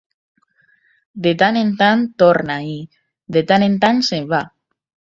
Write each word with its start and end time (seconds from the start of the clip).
De 1.27 1.33
tant 1.43 1.59
en 1.63 1.69
tant, 1.83 2.03
torna 2.25 2.57
i, 2.73 2.77
de 3.39 3.47
tant 3.53 3.71
en 3.71 3.79
tant, 3.87 4.05
se'n 4.11 4.31
va. 4.35 4.43